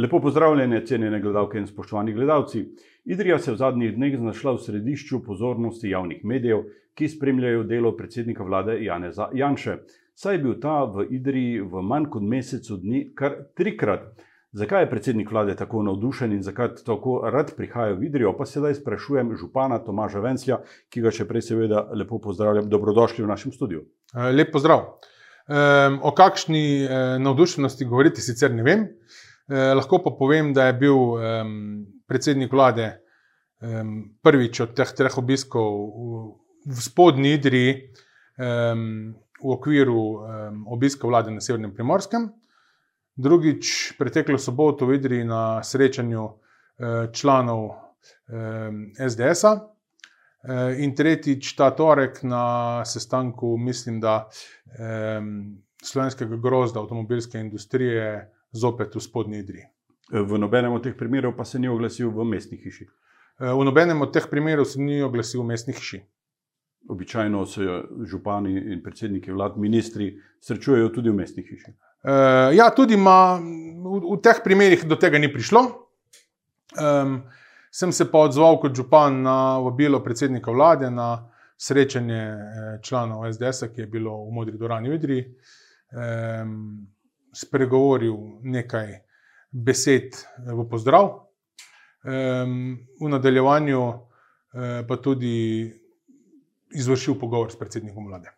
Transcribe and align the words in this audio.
Lepo 0.00 0.20
pozdravljene, 0.20 0.86
cenjene 0.86 1.20
gledalke 1.20 1.58
in 1.58 1.66
spoštovani 1.66 2.12
gledalci. 2.12 2.62
Idrija 3.04 3.38
se 3.38 3.50
je 3.50 3.54
v 3.54 3.58
zadnjih 3.58 3.90
dneh 3.96 4.14
znašla 4.16 4.54
v 4.54 4.62
središču 4.64 5.18
pozornosti 5.26 5.90
javnih 5.90 6.22
medijev, 6.24 6.62
ki 6.96 7.08
spremljajo 7.08 7.66
delo 7.68 7.92
predsednika 7.96 8.44
vlade 8.44 8.78
Janeza 8.84 9.28
Janše. 9.34 9.76
Saj 10.14 10.34
je 10.34 10.42
bil 10.46 10.56
ta 10.62 10.78
v 10.88 11.04
Idriji 11.10 11.60
v 11.60 11.84
manj 11.84 12.08
kot 12.14 12.24
mesecu 12.24 12.80
dni 12.80 13.02
kar 13.14 13.36
trikrat. 13.56 14.08
Zakaj 14.56 14.86
je 14.86 14.90
predsednik 14.90 15.30
vlade 15.30 15.56
tako 15.56 15.82
navdušen 15.82 16.32
in 16.32 16.42
zakaj 16.42 16.80
tako 16.86 17.20
rad 17.30 17.52
prihaja 17.56 17.92
v 17.92 18.08
Idrijo, 18.08 18.32
pa 18.38 18.48
sedaj 18.48 18.80
sprašujem 18.80 19.36
župana 19.36 19.82
Tomaža 19.84 20.24
Venslja, 20.24 20.62
ki 20.88 21.04
ga 21.04 21.12
še 21.12 21.28
prej 21.28 21.50
seveda 21.52 21.90
lepo 21.92 22.18
pozdravljam. 22.18 22.72
Dobrodošli 22.72 23.24
v 23.24 23.34
našem 23.36 23.52
studiu. 23.52 23.84
Lep 24.16 24.48
pozdrav. 24.52 24.94
O 26.02 26.12
kakšni 26.16 26.88
navdušenosti 27.20 27.84
govoriti, 27.84 28.24
sicer 28.24 28.54
ne 28.54 28.64
vem. 28.64 28.88
Eh, 29.50 29.74
lahko 29.74 29.98
pa 29.98 30.12
povem, 30.14 30.52
da 30.54 30.68
je 30.68 30.76
bil 30.78 30.94
um, 30.94 31.86
predsednik 32.06 32.52
vlade 32.52 32.92
um, 33.58 34.12
prvič 34.22 34.60
od 34.62 34.76
teh 34.78 34.92
treh 34.94 35.16
obiskov 35.18 35.70
v, 35.90 36.20
v 36.70 36.84
spodnji 36.84 37.34
Idriji 37.34 37.72
um, 38.38 39.10
v 39.40 39.50
okviru 39.50 39.98
um, 39.98 40.62
obiska 40.70 41.10
vlade 41.10 41.34
na 41.34 41.42
Severnem 41.42 41.74
primorskem, 41.74 42.28
drugič 43.18 43.96
preteklo 43.98 44.38
soboto 44.38 44.86
v 44.86 45.00
Idriji 45.00 45.26
na 45.26 45.64
srečanju 45.66 46.22
uh, 46.22 47.10
članov 47.10 47.74
um, 48.30 48.86
SDS-a. 48.94 49.58
Eh, 50.40 50.78
in 50.80 50.94
tretjič, 50.96 51.52
ta 51.52 51.68
torek 51.76 52.22
na 52.24 52.80
sestanku, 52.88 53.58
mislim, 53.60 53.98
da 54.00 54.22
um, 54.72 55.58
slovenskega 55.84 56.38
grozda, 56.40 56.80
avtomobilske 56.80 57.38
industrije, 57.38 58.30
zopet 58.52 58.94
v 58.94 59.00
spodnji 59.00 59.38
Idri. 59.38 59.64
V 60.10 60.38
nobenem 60.38 60.72
od 60.72 60.82
teh 60.82 60.96
primerov 60.98 61.36
pa 61.36 61.44
se 61.44 61.58
ni 61.58 61.68
oglasil 61.68 62.10
v 62.10 62.24
mestni 62.24 62.58
hiši. 62.58 62.86
Eh, 63.40 63.52
v 63.52 63.64
nobenem 63.64 64.00
od 64.02 64.12
teh 64.12 64.26
primerov 64.26 64.66
se 64.66 64.80
ni 64.80 65.02
oglasil 65.02 65.42
v 65.42 65.46
mestni 65.46 65.74
hiši. 65.74 66.00
Običajno 66.88 67.46
se 67.46 67.60
župani 68.08 68.72
in 68.72 68.82
predsedniki 68.82 69.32
vlad, 69.32 69.56
ministri 69.56 70.16
srečujejo 70.40 70.88
tudi 70.88 71.10
v 71.10 71.14
mestni 71.14 71.44
hiši. 71.44 71.70
Uh, 72.00 72.48
ja, 72.56 72.70
tudi 72.72 72.96
ma, 72.96 73.36
v, 73.36 73.98
v 74.00 74.16
teh 74.24 74.40
primerih 74.40 74.86
do 74.88 74.96
tega 74.96 75.20
ni 75.20 75.28
prišlo. 75.28 75.60
Um, 76.80 77.20
sem 77.70 77.92
se 77.92 78.06
pa 78.10 78.24
odzval 78.24 78.56
kot 78.62 78.74
župan 78.74 79.22
na 79.22 79.58
vabilo 79.60 80.00
predsednika 80.00 80.50
vlade 80.50 80.90
na 80.90 81.28
srečanje 81.60 82.22
eh, 82.22 82.78
članov 82.82 83.32
SDS, 83.32 83.68
ki 83.74 83.80
je 83.80 83.86
bilo 83.86 84.24
v 84.24 84.32
Modri 84.32 84.58
Dorani 84.58 84.88
v 84.88 84.94
Idriji. 84.96 85.24
Um, 85.92 86.88
spregovoril 87.32 88.16
nekaj 88.42 89.00
besed 89.50 90.16
v 90.46 90.64
pozdrav, 90.70 91.10
v 92.04 93.08
nadaljevanju 93.12 93.80
eh, 93.90 94.82
pa 94.88 94.96
tudi 94.96 95.68
izvršil 96.70 97.18
pogovor 97.20 97.52
s 97.52 97.58
predsednikom 97.58 98.06
vlade. 98.06 98.30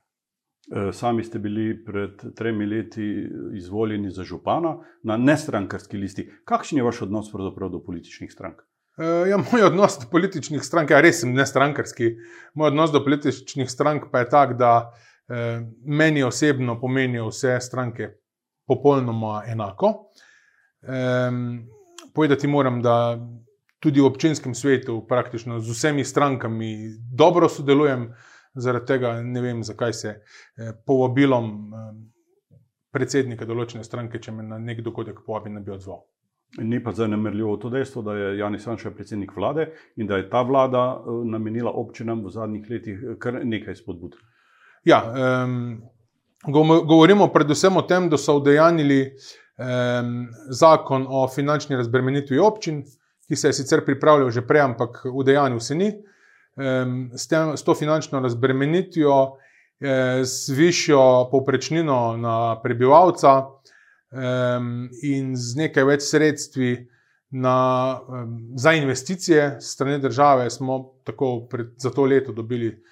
Eh, 0.72 0.92
sami 0.92 1.24
ste 1.24 1.38
bili 1.38 1.84
pred 1.84 2.22
tremi 2.36 2.66
leti 2.66 3.28
izvoljeni 3.54 4.10
za 4.10 4.24
župana 4.24 4.76
na 5.02 5.16
nestrankarski 5.16 5.96
listi. 5.96 6.30
Kakšen 6.44 6.78
je 6.78 6.84
vaš 6.84 7.02
odnos 7.02 7.32
do 7.32 7.82
političnih 7.86 8.32
strank? 8.32 8.62
Eh, 8.98 9.28
ja, 9.30 9.36
moj 9.36 9.62
odnos 9.62 9.98
do 10.00 10.06
političnih 10.10 10.62
strank 10.62 10.90
ja, 10.90 11.00
res 11.00 11.22
nestrankarski. 11.24 12.16
Moj 12.54 12.68
odnos 12.68 12.92
do 12.92 13.04
političnih 13.04 13.70
strank 13.70 14.10
pa 14.12 14.18
je 14.18 14.28
tak, 14.28 14.56
da 14.58 14.92
eh, 15.28 15.60
meni 15.84 16.22
osebno 16.22 16.80
pomenijo 16.80 17.28
vse 17.28 17.58
stranke 17.60 18.21
popolnoma 18.66 19.42
enako. 19.46 19.94
Um, 20.82 21.68
povedati 22.14 22.46
moram, 22.46 22.82
da 22.82 23.18
tudi 23.82 24.00
v 24.00 24.06
občinskem 24.06 24.54
svetu, 24.54 25.00
praktično 25.08 25.60
z 25.60 25.70
vsemi 25.70 26.04
strankami, 26.04 26.76
dobro 27.14 27.48
sodelujem, 27.48 28.12
zaradi 28.54 28.86
tega 28.86 29.12
ne 29.22 29.40
vem, 29.40 29.62
zakaj 29.64 29.92
se 29.92 30.08
eh, 30.08 30.72
povabilom 30.86 31.50
eh, 31.50 31.92
predsednika 32.92 33.48
določene 33.48 33.84
stranke, 33.84 34.20
če 34.22 34.34
me 34.36 34.46
na 34.46 34.58
nek 34.62 34.84
dogodek 34.84 35.24
povabi, 35.26 35.50
ne 35.50 35.64
bi 35.64 35.74
odzval. 35.74 36.04
Ni 36.62 36.82
pa 36.84 36.92
zanemrljivo 36.92 37.56
to 37.56 37.70
dejstvo, 37.72 38.02
da 38.04 38.14
je 38.14 38.26
Janis 38.38 38.66
Sanša 38.68 38.90
predsednik 38.92 39.32
vlade 39.36 39.70
in 39.96 40.06
da 40.06 40.20
je 40.20 40.28
ta 40.30 40.44
vlada 40.46 40.84
eh, 40.94 41.24
namenila 41.34 41.72
občinam 41.72 42.22
v 42.22 42.30
zadnjih 42.30 42.70
letih 42.70 43.02
kar 43.18 43.40
nekaj 43.42 43.80
spodbud. 43.82 44.14
Ja, 44.84 45.02
um, 45.10 45.82
Govorimo 46.48 47.28
predvsem 47.28 47.76
o 47.76 47.82
tem, 47.82 48.08
da 48.10 48.18
so 48.18 48.36
udejanili 48.40 49.00
eh, 49.02 50.02
zakon 50.50 51.06
o 51.08 51.28
finančni 51.28 51.76
razbremenitvi 51.76 52.38
občin, 52.38 52.82
ki 53.28 53.36
se 53.36 53.48
je 53.48 53.58
sicer 53.60 53.84
pripravljal 53.86 54.30
že 54.30 54.42
prej, 54.46 54.60
ampak 54.60 55.04
udejanil 55.12 55.60
se 55.60 55.74
ni. 55.74 55.92
Eh, 55.92 56.84
s, 57.14 57.28
tem, 57.28 57.56
s 57.56 57.62
to 57.62 57.74
finančno 57.74 58.20
razbremenitvijo, 58.20 59.36
eh, 59.80 60.24
s 60.24 60.48
višjo 60.48 61.28
povprečnino 61.30 62.16
na 62.16 62.60
prebivalca 62.62 63.36
eh, 64.10 64.58
in 65.02 65.36
z 65.36 65.56
nekaj 65.56 65.84
več 65.84 66.08
sredstvi 66.10 66.74
na, 67.32 68.00
eh, 68.02 68.26
za 68.56 68.72
investicije 68.72 69.60
strani 69.60 69.98
države, 69.98 70.50
smo 70.50 70.92
tako 71.04 71.46
pred, 71.50 71.66
za 71.76 71.90
to 71.90 72.04
leto 72.04 72.32
dobili 72.32 72.82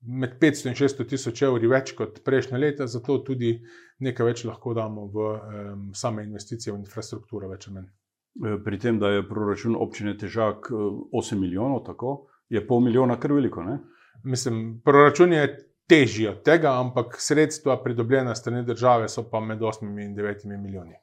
med 0.00 0.38
500 0.40 0.68
in 0.68 0.74
600 0.74 1.06
tisoč 1.08 1.42
evri 1.44 1.68
več 1.68 1.92
kot 1.96 2.22
prejšnje 2.24 2.58
leta, 2.58 2.86
zato 2.88 3.18
tudi 3.24 3.52
nekaj 4.00 4.26
več 4.26 4.44
lahko 4.48 4.74
damo 4.74 5.06
v 5.12 5.26
um, 5.26 5.88
same 5.94 6.24
investicije 6.24 6.72
v 6.72 6.80
infrastrukturo. 6.80 7.50
E, 7.52 8.56
pri 8.64 8.78
tem, 8.80 8.98
da 8.98 9.10
je 9.12 9.26
proračun 9.28 9.76
občine 9.76 10.16
težak 10.18 10.70
8 10.72 11.34
e, 11.36 11.40
milijonov, 11.40 11.84
tako 11.86 12.30
je 12.48 12.62
pol 12.66 12.80
milijona 12.80 13.18
kar 13.20 13.34
veliko. 13.36 13.64
Ne? 13.66 13.78
Mislim, 14.24 14.80
proračun 14.84 15.36
je 15.36 15.44
težji 15.90 16.28
od 16.30 16.42
tega, 16.46 16.78
ampak 16.80 17.18
sredstva 17.18 17.76
pridobljena 17.82 18.34
strani 18.34 18.64
države 18.64 19.08
so 19.08 19.26
pa 19.30 19.40
med 19.40 19.60
8 19.60 19.90
in 20.04 20.16
9 20.16 20.46
milijoni. 20.56 20.96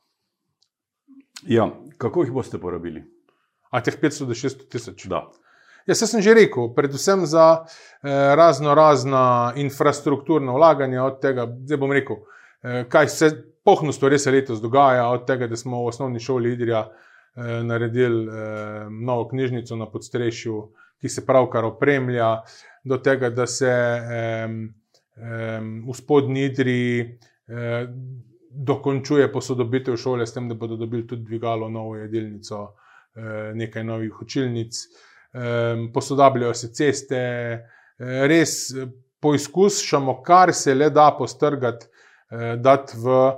Ja, 1.46 1.70
kako 1.98 2.24
jih 2.24 2.34
boste 2.34 2.58
porabili? 2.58 3.04
A 3.70 3.82
teh 3.84 3.94
500 4.02 4.26
do 4.26 4.34
600 4.34 4.70
tisoč? 4.72 5.06
Da. 5.12 5.28
Jaz 5.88 6.04
sem 6.04 6.22
že 6.22 6.34
rekel, 6.36 6.74
predvsem 6.76 7.26
za 7.26 7.64
eh, 7.64 8.36
razno 8.36 8.76
razna 8.76 9.54
infrastrukturna 9.56 10.52
vlaganja, 10.52 11.04
od 11.04 11.22
tega, 11.22 11.48
zdaj 11.64 11.78
bom 11.80 11.92
rekel, 11.96 12.18
eh, 12.64 12.84
kaj 12.90 13.08
se 13.08 13.30
pohnusto 13.64 14.10
res 14.10 14.26
letos 14.26 14.60
dogaja, 14.62 15.08
od 15.12 15.24
tega, 15.28 15.48
da 15.48 15.56
smo 15.56 15.84
v 15.84 15.94
osnovni 15.94 16.20
šoli 16.20 16.54
Idrija 16.54 16.84
eh, 16.88 17.64
naredili 17.64 18.28
eh, 18.28 18.90
novo 18.90 19.30
knjižnico 19.32 19.76
na 19.76 19.88
podstrešju, 19.92 20.60
ki 21.02 21.10
se 21.10 21.26
pravkar 21.26 21.66
opremlja, 21.66 22.42
do 22.84 22.98
tega, 22.98 23.30
da 23.30 23.48
se 23.48 23.72
eh, 23.72 24.48
eh, 25.16 25.60
v 25.88 25.96
spodnji 25.96 26.46
Idriji 26.52 27.02
eh, 27.48 27.88
dokončuje 28.52 29.32
posodobitev 29.32 29.96
šole, 29.96 30.26
s 30.28 30.34
tem, 30.34 30.48
da 30.50 30.56
bodo 30.56 30.76
dobili 30.76 31.08
tudi 31.08 31.24
dvigalo, 31.24 31.70
novo 31.70 31.96
jedilnico, 31.96 32.74
eh, 33.16 33.52
nekaj 33.56 33.84
novih 33.84 34.22
učilnic 34.22 34.88
posodabljajo 35.94 36.54
se 36.54 36.74
ceste, 36.74 37.16
eh, 37.16 38.28
res 38.28 38.72
eh, 38.72 38.88
poizkušamo, 39.20 40.22
kar 40.24 40.54
se 40.54 40.76
le 40.76 40.90
da 40.90 41.16
postrgati, 41.18 41.86
eh, 42.32 42.56
dati 42.58 42.98
v, 42.98 43.32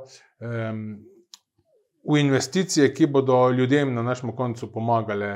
v 2.10 2.18
investicije, 2.20 2.94
ki 2.94 3.08
bodo 3.08 3.50
ljudem 3.52 3.94
na 3.94 4.04
našem 4.04 4.32
koncu 4.36 4.72
pomagale 4.72 5.32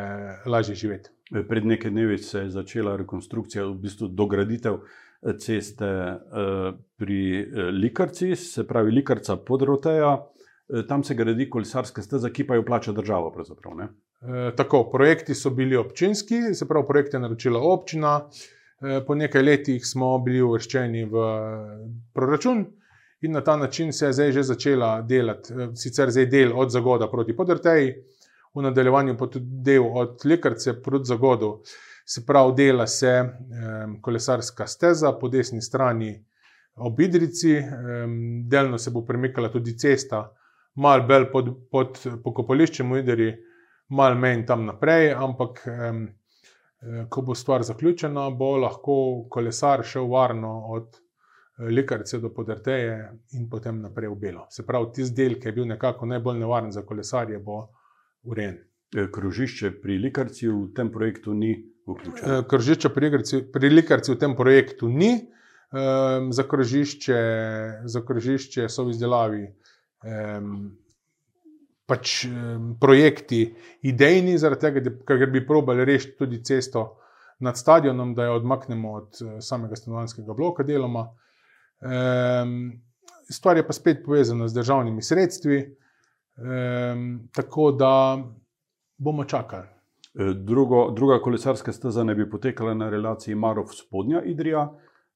lažje 0.45 0.75
živeti. 0.75 1.09
Pred 1.49 1.65
nekaj 1.65 1.91
dnevi 1.91 2.17
se 2.17 2.39
je 2.39 2.49
začela 2.49 2.95
rekonstrukcija, 2.95 3.65
v 3.65 3.73
bistvu 3.83 4.07
dograditev 4.07 4.77
ceste 5.39 5.89
pri 6.97 7.19
Likarci, 7.71 8.35
se 8.35 8.67
pravi 8.67 8.91
Likarca 8.91 9.35
podroteja. 9.35 10.17
Tam 10.87 11.03
se 11.03 11.15
gradi 11.15 11.49
kolesarska 11.49 12.01
steza, 12.01 12.29
ki 12.29 12.47
pa 12.47 12.55
jo 12.55 12.63
plača 12.65 12.91
država. 12.91 13.31
Eh, 14.23 14.51
tako, 14.55 14.89
projekti 14.91 15.35
so 15.35 15.49
bili 15.49 15.75
občinski, 15.75 16.53
se 16.53 16.67
pravi, 16.67 16.87
projekt 16.87 17.13
je 17.13 17.19
naročila 17.19 17.59
občina. 17.59 18.29
Eh, 18.81 19.01
po 19.07 19.15
nekaj 19.15 19.41
letih 19.43 19.85
smo 19.85 20.17
bili 20.19 20.41
uvrščeni 20.41 21.03
v 21.05 21.23
proračun 22.13 22.65
in 23.21 23.31
na 23.31 23.41
ta 23.41 23.57
način 23.57 23.91
se 23.93 24.05
je 24.05 24.13
zdaj 24.13 24.31
že 24.31 24.43
začela 24.43 25.01
delati, 25.01 25.53
eh, 25.53 25.75
sicer 25.75 26.11
zdaj 26.11 26.25
del 26.25 26.53
od 26.59 26.71
Zagoda 26.71 27.09
proti 27.11 27.35
Podrteji, 27.35 27.93
v 28.55 28.61
nadaljevanju 28.61 29.17
pa 29.17 29.27
tudi 29.27 29.63
del 29.63 29.83
od 29.93 30.21
Likarce 30.25 30.81
proti 30.81 31.05
Zagodu. 31.05 31.59
Se 32.05 32.25
pravi, 32.25 32.53
dela 32.55 32.87
se 32.87 33.29
kolesarska 34.01 34.67
steza 34.67 35.11
po 35.11 35.29
desni 35.29 35.61
strani 35.61 36.25
ob 36.75 36.99
Idrici, 36.99 37.61
delno 38.49 38.77
se 38.77 38.91
bo 38.91 39.05
premikala 39.05 39.49
tudi 39.49 39.77
cesta, 39.77 40.29
malo 40.75 41.07
bolj 41.07 41.29
pod, 41.31 41.53
pod 41.71 42.01
pokopališčem 42.23 42.91
v 42.91 43.03
Idriji 43.03 43.33
malo 43.93 44.17
menj 44.19 44.45
tam 44.49 44.65
naprej, 44.65 45.11
ampak 45.13 45.63
um, 45.69 46.05
ko 47.09 47.21
bo 47.21 47.35
stvar 47.35 47.63
zaključena, 47.63 48.29
bo 48.29 48.57
lahko 48.57 48.95
kolesar 49.29 49.83
šel 49.85 50.07
varno 50.11 50.53
od 50.75 50.95
eh, 50.95 51.63
Likarce 51.63 52.19
do 52.19 52.33
Podrteje 52.33 53.11
in 53.39 53.49
potem 53.49 53.81
naprej 53.81 54.09
v 54.09 54.19
Belo. 54.19 54.47
Se 54.49 54.65
pravi, 54.67 54.91
tisti 54.95 55.15
del, 55.15 55.39
ki 55.39 55.47
je 55.47 55.55
bil 55.59 55.67
nekako 55.69 56.09
najbolj 56.11 56.39
nevaren 56.39 56.71
za 56.71 56.83
kolesarje, 56.85 57.39
bo 57.39 57.67
urejen. 58.23 58.57
Eh, 58.95 59.07
Krožišče 59.11 59.71
pri 59.81 59.97
Likarci 59.97 60.49
v 60.49 60.67
tem 60.75 60.91
projektu 60.91 61.33
ni 61.33 61.55
vključeno. 61.87 62.39
Eh, 62.39 62.43
Kržišča 62.49 62.89
pri, 62.89 63.09
Ligarci- 63.09 63.43
pri 63.51 63.69
Likarci 63.69 64.13
v 64.13 64.19
tem 64.19 64.35
projektu 64.35 64.89
ni, 64.89 65.13
um, 65.73 66.31
za, 66.33 66.43
krožišče, 66.43 67.21
za 67.85 68.01
krožišče 68.05 68.69
so 68.69 68.85
v 68.85 68.93
izdelavi 68.93 69.47
um, 70.03 70.77
pač, 71.85 72.25
um, 72.25 72.73
projekti 72.79 73.45
idejni, 73.81 74.37
zaradi 74.37 74.61
tega, 74.61 74.93
ker 75.07 75.29
bi 75.31 75.45
probali 75.47 75.85
rešiti 75.85 76.17
tudi 76.17 76.43
cesto 76.43 76.85
nad 77.43 77.57
stadionom, 77.57 78.13
da 78.15 78.25
jo 78.29 78.35
odmaknemo 78.39 78.93
od 78.93 79.21
eh, 79.21 79.41
samega 79.41 79.75
stanovanjskega 79.75 80.33
bloka 80.33 80.63
deloma. 80.63 81.07
Um, 81.83 82.71
stvar 83.29 83.57
je 83.57 83.67
pa 83.67 83.73
spet 83.73 84.03
povezana 84.05 84.47
z 84.47 84.53
državnimi 84.53 85.01
sredstvi, 85.01 85.59
um, 86.37 87.29
tako 87.35 87.71
da 87.71 88.23
bomo 88.97 89.25
čakali. 89.25 89.67
Eh, 90.13 90.33
Drugo, 90.33 90.91
druga 90.91 91.19
kolesarska 91.21 91.73
steza 91.73 92.03
naj 92.03 92.15
bi 92.15 92.29
potekala 92.29 92.73
na 92.73 92.89
relaciji 92.89 93.35
Marov-Spodnja 93.35 94.23
Idrija. 94.25 94.69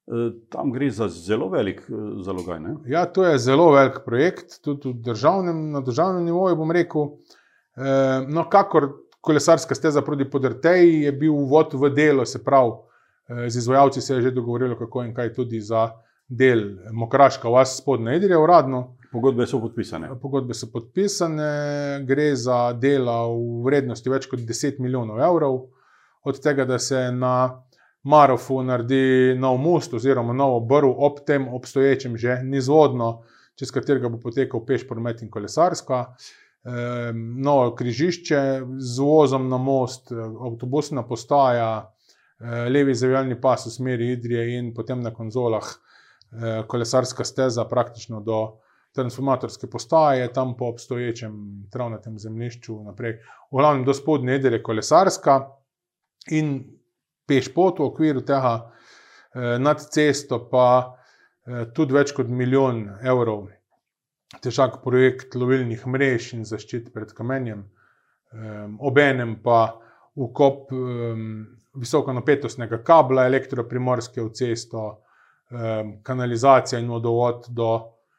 Eh, 0.07 0.31
Tam 0.50 0.71
gre 0.71 0.89
za 0.89 1.07
zelo 1.07 1.50
velik 1.50 1.81
eh, 1.89 1.95
zalogaj. 2.24 2.59
Ne? 2.59 2.75
Ja, 2.86 3.06
to 3.06 3.25
je 3.25 3.38
zelo 3.38 3.71
velik 3.71 4.00
projekt, 4.06 4.62
tudi 4.63 4.94
državnem, 4.94 5.71
na 5.71 5.81
državnem 5.81 6.25
nivoju. 6.25 6.56
bom 6.56 6.71
rekel. 6.71 7.12
E, 7.77 8.25
no, 8.27 8.50
kakor 8.50 8.89
kolesarska 9.21 9.75
steza 9.75 10.01
proti 10.01 10.30
Podrteji 10.30 11.01
je 11.01 11.12
bil 11.12 11.33
uvod 11.33 11.74
v 11.74 11.89
delo, 11.89 12.25
se 12.25 12.44
pravi, 12.44 12.71
e, 13.27 13.50
z 13.50 13.57
izvajalci 13.57 14.01
se 14.01 14.15
je 14.15 14.21
že 14.21 14.31
dogovorilo, 14.31 14.77
kako 14.77 15.04
in 15.04 15.13
kaj 15.13 15.33
tudi 15.33 15.62
za 15.62 15.89
del 16.27 16.63
Mokraška 16.92 17.50
vas 17.50 17.77
spodnja 17.77 18.15
Idrija 18.15 18.39
uradno. 18.39 18.95
Pogodbe 19.12 19.45
so 19.48 19.59
podpisane. 19.59 20.09
Pogodbe 20.21 20.54
so 20.54 20.71
podpisane, 20.71 22.04
gre 22.07 22.36
za 22.36 22.74
dela 22.74 23.27
v 23.27 23.63
vrednosti 23.65 24.09
več 24.09 24.25
kot 24.27 24.39
10 24.39 24.80
milijonov 24.80 25.19
evrov, 25.19 25.62
od 26.24 26.42
tega, 26.44 26.65
da 26.65 26.80
se 26.80 27.12
na 27.12 27.63
Marofu 28.07 28.62
naredi 28.63 29.36
nov 29.39 29.57
most 29.59 29.94
oziroma 29.94 30.33
novo 30.33 30.59
brv 30.59 30.94
ob 30.98 31.19
tem 31.27 31.48
obstoječem 31.54 32.18
že 32.18 32.39
nizvodno, 32.44 33.24
čez 33.59 33.71
katerega 33.71 34.09
bo 34.09 34.19
potekal 34.24 34.63
peš 34.65 34.88
promet 34.88 35.21
in 35.21 35.31
kolesarska. 35.31 36.06
E, 36.07 36.71
novo 37.15 37.74
križišče 37.75 38.42
z 38.80 39.00
vozom 39.00 39.50
na 39.50 39.57
most, 39.57 40.12
avtobusna 40.12 41.04
postaja, 41.07 41.71
e, 41.83 42.69
levi 42.69 42.95
zavijalni 42.95 43.42
pas 43.42 43.65
v 43.68 43.71
smeri 43.71 44.12
Idrije 44.13 44.59
in 44.59 44.74
potem 44.74 45.01
na 45.04 45.12
konzolah 45.13 45.68
e, 45.68 46.63
kolesarska 46.68 47.25
steza 47.25 47.65
praktično 47.65 48.21
do 48.21 48.39
transformatorske 48.95 49.68
postaje, 49.69 50.31
tam 50.33 50.56
po 50.57 50.65
obstoječem 50.65 51.33
travnatem 51.71 52.18
zemljišču 52.19 52.80
naprej. 52.83 53.19
V 53.51 53.59
glavnem 53.59 53.86
do 53.86 53.94
spodnje 53.94 54.36
Idrije 54.36 54.63
kolesarska 54.63 55.42
in 56.31 56.77
peš 57.27 57.51
pot 57.53 57.79
v 57.79 57.89
okviru 57.91 58.24
tega 58.25 58.56
eh, 58.63 59.57
nad 59.59 59.83
cesto, 59.83 60.45
pa 60.51 60.68
eh, 61.45 61.68
tudi 61.74 61.94
več 61.94 62.13
kot 62.15 62.29
milijon 62.29 62.85
evrov 63.03 63.47
težak 64.44 64.81
projekt 64.83 65.35
lovilnih 65.35 65.85
mrež 65.88 66.33
in 66.35 66.45
zaščit 66.45 66.91
pred 66.94 67.13
kamenjem, 67.15 67.63
eh, 68.33 68.65
obenem 68.79 69.38
pa 69.44 69.79
ukop 70.15 70.71
eh, 70.71 71.21
visokonapetostnega 71.77 72.81
kabla 72.83 73.27
elektroprimorske 73.30 74.21
v 74.21 74.31
cesto, 74.33 74.88
eh, 75.51 75.83
kanalizacija 76.03 76.81
in 76.81 76.89
vodovod 76.89 77.47
do 77.50 77.71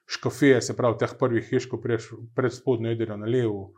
škofije, 0.09 0.63
se 0.63 0.77
pravi 0.77 0.99
teh 0.99 1.15
prvih 1.19 1.49
hiš, 1.51 1.69
ko 1.69 1.81
pred 1.81 2.53
spodnjo 2.53 2.95
jedro 2.95 3.17
na 3.17 3.27
levo 3.27 3.73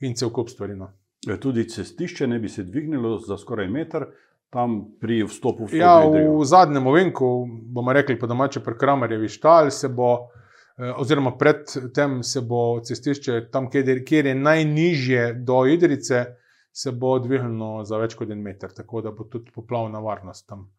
in 0.00 0.14
cel 0.14 0.30
kup 0.30 0.50
stvari. 0.50 0.76
No. 0.76 0.92
Eh, 1.28 1.38
Tudi 1.40 1.68
cestišče 1.68 2.26
ne 2.26 2.38
bi 2.38 2.48
se 2.48 2.64
dvignilo 2.64 3.18
za 3.18 3.38
skoraj 3.38 3.68
meter, 3.68 4.10
tam 4.50 4.84
pri 5.00 5.22
vstopu 5.24 5.64
v 5.64 5.78
Ja, 5.78 6.00
Spodnjo 6.00 6.10
Idrijo. 6.10 6.38
v 6.38 6.44
zadnjem 6.44 6.86
ovinku, 6.86 7.46
bomo 7.70 7.92
rekli 7.92 8.18
po 8.18 8.26
domače, 8.26 8.60
pri 8.60 8.74
Kramerjevi 8.78 9.28
štal 9.28 9.70
se 9.70 9.88
bo, 9.88 10.28
eh, 10.78 10.92
oziroma 10.96 11.36
predtem 11.38 12.22
se 12.22 12.40
bo 12.40 12.80
cestišče 12.80 13.50
tam, 13.50 13.70
kjer 13.70 14.26
je, 14.26 14.34
najnižje 14.34 15.34
do 15.34 15.66
Idrice, 15.66 16.24
se 16.72 16.92
bo 16.92 17.18
dvignilo 17.18 17.84
za 17.84 17.98
več 17.98 18.14
kot 18.14 18.30
en 18.30 18.42
meter, 18.42 18.70
tako 18.74 19.00
da 19.02 19.10
bo 19.10 19.24
tudi 19.24 19.50
poplavna 19.54 19.98
varnost 19.98 20.48
tam 20.48 20.70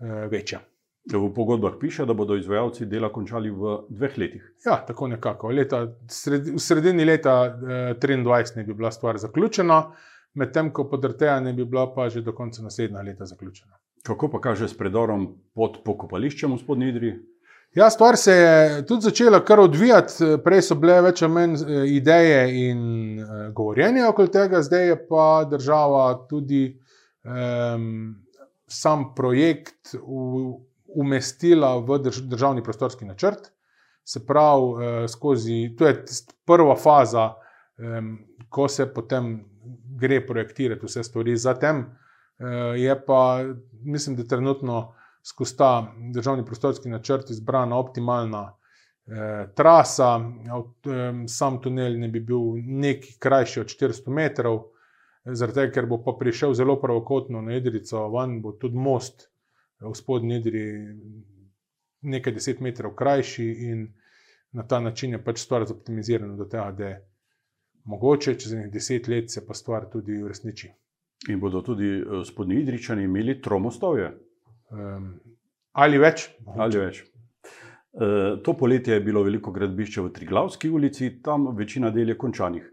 eh, 0.00 0.26
večja. 0.30 0.60
V 1.06 1.28
pogodbah 1.34 1.76
piše, 1.80 2.02
da 2.06 2.14
bodo 2.14 2.34
izvajalci 2.34 2.86
dela 2.90 3.12
končali 3.14 3.50
v 3.50 3.76
dveh 3.94 4.18
letih. 4.18 4.42
Ja, 4.66 4.80
tako 4.86 5.06
nekako. 5.06 5.52
Leta, 5.54 5.84
sred, 6.10 6.48
v 6.50 6.58
sredini 6.58 7.04
leta 7.04 7.44
eh, 7.46 7.94
23 7.94 8.56
ne 8.56 8.64
bi 8.64 8.74
bila 8.74 8.90
stvar 8.90 9.18
zaključena, 9.18 9.84
medtem 10.36 10.70
ko 10.72 10.84
podrteja 10.90 11.40
ne 11.40 11.52
bi 11.52 11.64
bila 11.64 11.88
pa 11.94 12.08
že 12.08 12.22
do 12.22 12.32
konca 12.32 12.62
naslednjega 12.62 13.02
leta 13.02 13.26
zaključena. 13.26 13.72
Kako 14.06 14.28
pa 14.30 14.40
kaže 14.40 14.68
s 14.68 14.76
predorom 14.78 15.26
pod 15.54 15.80
pokopališčem 15.84 16.52
v 16.52 16.58
Spodnji 16.60 16.88
Idriji? 16.92 17.14
Ja, 17.76 17.90
stvar 17.90 18.16
se 18.16 18.32
je 18.32 18.86
tudi 18.86 19.02
začela 19.02 19.44
kar 19.44 19.60
odvijati. 19.60 20.24
Prej 20.44 20.62
so 20.62 20.76
bile 20.80 21.00
več 21.04 21.22
ali 21.22 21.32
manj 21.32 21.56
eh, 21.56 21.82
ideje 21.92 22.68
in 22.70 22.78
uh, 23.20 23.32
govorjenje 23.52 24.06
okoli 24.06 24.30
tega, 24.32 24.62
zdaj 24.62 24.86
je 24.88 25.00
pa 25.08 25.26
država 25.50 26.04
tudi 26.30 26.62
um, 27.24 28.14
sam 28.66 29.10
projekt 29.14 29.92
v, 29.92 30.54
umestila 30.96 31.74
v 31.84 31.98
drž, 32.06 32.22
državni 32.30 32.64
prostorski 32.64 33.04
načrt. 33.04 33.50
Se 34.06 34.22
pravi, 34.26 34.70
uh, 34.72 35.04
skozi, 35.10 35.74
to 35.76 35.90
je 35.90 35.98
prva 36.46 36.78
faza, 36.80 37.32
um, 37.76 38.14
ko 38.48 38.70
se 38.72 38.86
potem 38.86 39.34
gre 39.96 40.20
projektirati 40.26 40.86
vse 40.86 41.02
stvari. 41.04 41.36
Zatem 41.36 41.80
uh, 41.80 42.76
je 42.76 42.94
pa, 43.06 43.44
mislim, 43.84 44.16
da 44.16 44.24
trenutno 44.24 44.94
skozi 45.26 45.56
ta 45.56 45.94
državni 46.12 46.44
prostorski 46.44 46.88
načrt 46.88 47.30
izbrana 47.30 47.78
optimalna 47.78 48.52
eh, 49.06 49.48
trasa. 49.54 50.20
Em, 50.84 51.28
Sam 51.28 51.60
tunel 51.62 51.98
ne 51.98 52.08
bi 52.08 52.20
bil 52.20 52.38
nekaj 52.62 53.18
krajši 53.18 53.60
od 53.60 53.66
400 53.66 54.14
metrov, 54.14 54.60
zaradi 55.24 55.60
tega, 55.60 55.72
ker 55.74 55.88
bo 55.90 55.98
pa 56.04 56.14
prišel 56.18 56.54
zelo 56.54 56.78
pravokotno 56.80 57.42
na 57.42 57.56
Idrico, 57.56 58.06
van 58.08 58.38
bo 58.42 58.52
tudi 58.52 58.78
most 58.78 59.26
eh, 59.26 59.88
v 59.88 59.94
spodnji 59.94 60.38
Idri 60.38 60.66
nekaj 62.06 62.36
deset 62.38 62.60
metrov 62.62 62.94
krajši 62.94 63.46
in 63.70 63.86
na 64.52 64.62
ta 64.62 64.78
način 64.80 65.12
je 65.12 65.24
pač 65.24 65.42
stvar 65.42 65.66
zoptimizirana 65.66 66.36
do 66.36 66.44
tega, 66.44 66.70
da 66.70 66.92
mogoče 67.86 68.34
čez 68.34 68.52
nekaj 68.52 68.70
deset 68.70 69.08
let 69.08 69.30
se 69.30 69.46
pa 69.46 69.54
stvar 69.54 69.88
tudi 69.92 70.22
uresniči. 70.22 70.70
In 71.28 71.40
bodo 71.40 71.62
tudi 71.62 71.88
eh, 71.98 72.24
spodnji 72.24 72.60
Idričani 72.60 73.04
imeli 73.04 73.40
tromostovje 73.42 74.12
Um, 74.70 75.12
ali 75.78 75.98
več? 75.98 76.26
ali 76.58 76.78
več. 76.78 77.04
Eh, 77.04 78.42
To 78.42 78.54
poletje 78.58 78.94
je 78.94 79.00
bilo 79.00 79.22
veliko 79.22 79.52
gradbišče 79.54 80.02
v 80.02 80.12
Triglavski 80.12 80.70
ulici, 80.70 81.22
tam 81.22 81.52
večina 81.56 81.90
del 81.90 82.08
je 82.08 82.18
končanih. 82.18 82.64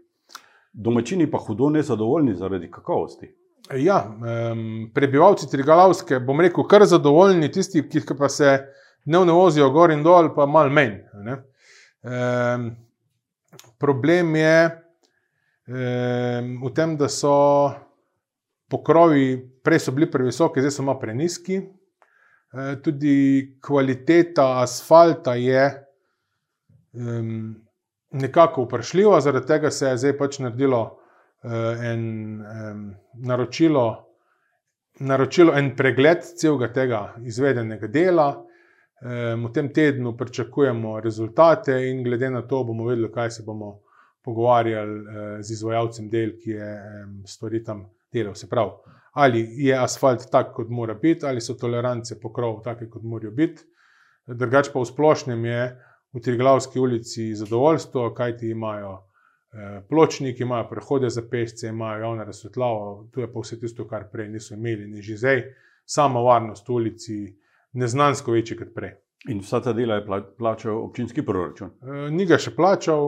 Domačini 0.72 1.28
pa 1.30 1.38
hudo 1.38 1.70
nezadovoljni 1.70 2.34
zaradi 2.34 2.70
kakovosti. 2.70 3.30
Ja, 3.78 4.02
um, 4.10 4.90
prebivalci 4.94 5.46
Trigalavske, 5.48 6.18
bom 6.20 6.40
rekel, 6.42 6.66
kar 6.68 6.82
zadovoljni, 6.84 7.48
tisti, 7.52 7.80
ki 7.88 8.02
pa 8.18 8.28
se 8.28 8.58
dnevno 9.06 9.38
vozijo 9.38 9.70
gor 9.70 9.94
in 9.94 10.02
dol, 10.02 10.34
pa 10.34 10.44
malo 10.46 10.74
manj. 10.74 10.98
ne. 11.24 11.38
Um, 12.04 12.66
problem 13.78 14.34
je 14.36 14.83
v 15.66 16.70
tem, 16.74 16.96
da 17.00 17.08
so 17.08 17.72
pokrovi, 18.68 19.38
prej 19.64 19.86
so 19.86 19.92
bili 19.92 20.10
previsoki, 20.10 20.60
zdaj 20.60 20.74
so 20.76 20.84
malo 20.84 21.00
preniski. 21.00 21.60
E, 22.54 22.76
tudi 22.82 23.14
kvaliteta 23.62 24.60
asfalta 24.62 25.34
je 25.34 25.64
um, 26.92 27.54
nekako 28.10 28.64
vprašljiva, 28.64 29.20
zaradi 29.20 29.46
tega 29.46 29.70
se 29.70 29.88
je 29.88 29.96
zdaj 29.98 30.16
pač 30.18 30.38
naredilo 30.38 30.80
uh, 30.84 31.82
en 31.82 32.04
um, 32.40 32.84
naročilo, 33.26 33.86
naročilo 35.00 35.54
en 35.58 35.72
pregled 35.76 36.22
celega 36.38 36.70
tega 36.72 37.00
izvedenega 37.26 37.90
dela. 37.90 38.28
Um, 39.02 39.48
v 39.48 39.52
tem 39.52 39.72
tednu 39.74 40.14
pričakujemo 40.16 41.00
rezultate, 41.00 41.80
in 41.90 42.04
glede 42.04 42.30
na 42.30 42.42
to 42.46 42.62
bomo 42.64 42.86
vedeli, 42.86 43.10
kaj 43.12 43.30
se 43.30 43.42
bomo 43.42 43.80
pogovarjali 44.24 45.00
uh, 45.00 45.22
z 45.40 45.52
izvajalcem 45.52 46.08
del, 46.10 46.36
ki 46.40 46.56
je 46.56 46.70
um, 47.04 47.16
stvari 47.28 47.62
tam 47.64 47.84
delal. 48.12 48.34
Se 48.34 48.48
pravi, 48.48 48.94
ali 49.14 49.44
je 49.66 49.76
asfalt 49.78 50.26
tak, 50.30 50.52
kot 50.54 50.70
mora 50.70 50.94
biti, 50.94 51.26
ali 51.26 51.40
so 51.40 51.54
tolerance 51.54 52.18
pokrov 52.20 52.62
take, 52.64 52.88
kot 52.90 53.02
morajo 53.02 53.30
biti. 53.30 53.62
Drugač 54.26 54.70
pa 54.72 54.80
v 54.80 54.88
splošnem 54.88 55.44
je 55.44 55.60
v 56.14 56.22
Triglavski 56.22 56.80
ulici 56.80 57.34
zadovoljstvo, 57.34 58.08
kajti 58.14 58.50
imajo 58.50 58.94
eh, 58.96 59.82
pločniki, 59.88 60.42
imajo 60.42 60.68
prehode 60.70 61.10
za 61.10 61.22
pešce, 61.30 61.68
imajo 61.68 62.00
javno 62.00 62.24
razsvetljavo, 62.24 63.08
tu 63.12 63.20
je 63.20 63.32
pa 63.32 63.40
vse 63.40 63.60
tisto, 63.60 63.86
kar 63.88 64.08
prej 64.12 64.28
niso 64.28 64.54
imeli, 64.54 64.88
ni 64.88 65.02
že 65.02 65.16
zdaj. 65.16 65.42
Sama 65.84 66.20
varnost 66.24 66.68
v 66.68 66.72
ulici 66.72 67.16
neznansko 67.72 68.32
večja 68.32 68.56
kot 68.56 68.72
prej. 68.74 68.94
In 69.28 69.38
vsa 69.40 69.60
ta 69.60 69.72
dela 69.72 69.94
je 69.94 70.04
pla 70.06 70.18
plačal 70.38 70.76
občinski 70.84 71.22
proračun. 71.24 71.70
E, 71.80 72.10
ni 72.10 72.26
ga 72.26 72.36
še 72.38 72.50
plačal, 72.56 73.06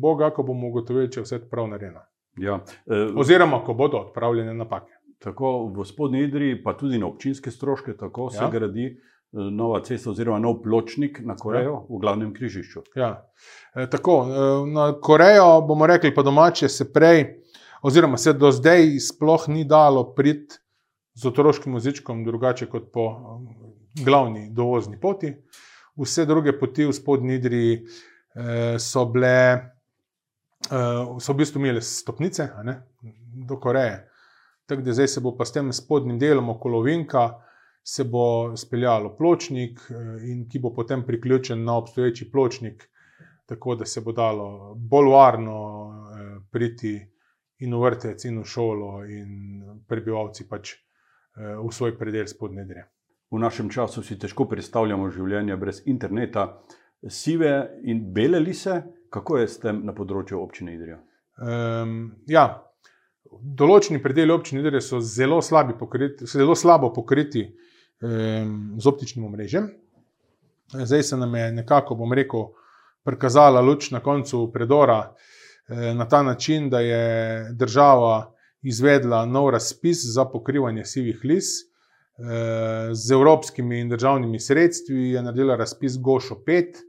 boga, 0.00 0.30
ko 0.30 0.42
bomo 0.42 0.70
ugotovili, 0.70 1.10
če 1.12 1.20
je 1.20 1.24
vse 1.26 1.38
prav 1.50 1.66
narejeno. 1.68 2.00
Ja, 2.38 2.60
eh, 2.86 3.10
oziroma 3.16 3.58
ko 3.64 3.74
bodo 3.74 3.98
odpravljene 3.98 4.54
napake. 4.54 4.94
tako 5.18 5.66
v 5.74 5.84
spodnji 5.84 6.20
Idri, 6.22 6.62
pa 6.62 6.76
tudi 6.78 6.98
na 6.98 7.06
občinske 7.06 7.50
stroške, 7.50 7.96
tako 7.98 8.30
se 8.30 8.38
Ja. 8.38 8.50
gradi 8.50 8.84
eh, 8.86 8.96
nova 9.32 9.80
cesta 9.82 10.10
oziroma 10.10 10.38
nov 10.38 10.62
pločnik 10.62 11.18
na 11.20 11.34
Korejo 11.36 11.86
v 11.88 11.98
glavnem 11.98 12.30
križišču. 12.34 12.82
Ja. 12.96 13.26
E, 13.74 13.86
tako, 13.90 14.24
e, 14.24 14.70
na 14.70 14.92
Korejo 15.00 15.60
bomo 15.66 15.86
rekli 15.86 16.14
po 16.14 16.22
domače, 16.22 16.68
se 16.68 16.92
prej, 16.92 17.42
oziroma 17.82 18.16
se 18.16 18.32
do 18.32 18.52
zdaj 18.52 18.98
sploh 19.00 19.48
ni 19.48 19.64
dalo 19.64 20.14
priti 20.14 20.54
z 21.14 21.26
otroškim 21.26 21.74
jezikom 21.74 22.24
drugače 22.24 22.66
kot 22.66 22.92
po 22.92 23.08
glavni 24.04 24.48
dovozni 24.50 25.00
poti. 25.00 25.32
Vse 25.98 26.26
druge 26.26 26.54
poti 26.58 26.86
v 26.86 26.92
spodnji 26.94 27.34
Idri 27.34 27.62
e, 27.74 27.80
so 28.78 29.04
bile, 29.10 29.38
e, 30.70 30.82
so 31.20 31.32
v 31.32 31.36
bistvu 31.40 31.60
imele 31.60 31.82
stopnice 31.82 32.50
ne, 32.64 32.76
do 33.46 33.58
Koreje. 33.58 34.08
Tako 34.68 34.82
da 34.82 34.92
zdaj 34.92 35.08
se 35.08 35.20
bo 35.20 35.36
pa 35.36 35.44
s 35.44 35.52
tem 35.52 35.72
spodnjim 35.72 36.18
delom 36.18 36.48
okolo 36.48 36.82
Vinka. 36.82 37.30
Se 37.82 38.04
bo 38.04 38.56
speljalo 38.56 39.14
pločnik, 39.16 39.80
eh, 39.90 39.94
in 40.28 40.48
ki 40.48 40.58
bo 40.58 40.74
potem 40.74 41.06
priključen 41.06 41.64
na 41.64 41.76
obstoječi 41.78 42.30
pločnik, 42.30 42.84
tako 43.46 43.74
da 43.74 43.86
se 43.86 44.00
bo 44.00 44.12
dalo 44.12 44.74
bolj 44.74 45.08
varno 45.08 45.54
eh, 45.88 46.40
priti 46.50 46.92
in 47.58 47.74
v 47.74 47.80
vrtec, 47.80 48.24
in 48.24 48.42
v 48.42 48.44
šolo, 48.44 49.04
in 49.04 49.80
prebivalci 49.88 50.44
pač 50.48 50.74
eh, 50.74 51.56
v 51.56 51.72
svoj 51.72 51.96
predel 51.98 52.28
spodnje 52.28 52.64
dre. 52.64 52.84
V 53.30 53.38
našem 53.38 53.68
času 53.70 54.02
si 54.02 54.16
težko 54.18 54.46
predstavljamo 54.48 55.10
življenje 55.12 55.56
brez 55.56 55.82
interneta, 55.86 56.46
sive 57.08 57.52
in 57.84 58.06
bele 58.14 58.40
lise. 58.40 58.82
Kako 59.12 59.38
je 59.38 59.48
s 59.48 59.60
tem 59.60 59.82
na 59.84 59.94
področju 59.96 60.40
občine 60.40 60.74
Idrija? 60.74 60.98
Um, 61.40 61.92
ja, 62.28 62.44
določeni 63.30 64.02
predeli 64.04 64.34
občine 64.34 64.60
Idrije 64.60 64.82
so 64.84 65.00
zelo, 65.00 65.40
pokriti, 65.78 66.26
zelo 66.28 66.56
slabo 66.56 66.92
pokriti 66.92 67.44
um, 67.48 68.76
z 68.80 68.86
optičnim 68.88 69.24
omrežjem. 69.24 69.70
Zdaj 70.72 71.02
se 71.02 71.16
nam 71.16 71.34
je 71.34 71.52
nekako, 71.52 71.96
bom 71.96 72.12
rekel, 72.12 72.50
prikazala 73.04 73.60
luč 73.60 73.90
na 73.90 74.00
koncu 74.00 74.50
predora 74.52 75.14
eh, 75.68 75.94
na 75.94 76.08
ta 76.08 76.22
način, 76.22 76.68
da 76.70 76.80
je 76.80 77.04
država 77.52 78.34
izvedla 78.62 79.24
nov 79.26 79.50
razpis 79.50 80.04
za 80.12 80.24
pokrivanje 80.24 80.84
sivih 80.84 81.20
lis. 81.24 81.67
Z 82.92 83.10
evropskimi 83.14 83.80
in 83.80 83.88
državnimi 83.88 84.40
sredstvi 84.40 85.10
je 85.10 85.22
naredila 85.22 85.56
razpis 85.56 85.98
Gošo 86.02 86.34
5, 86.46 86.80